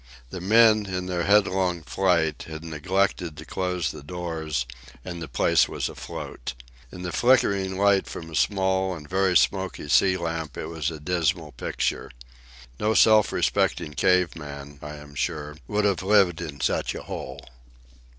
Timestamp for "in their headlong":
0.87-1.83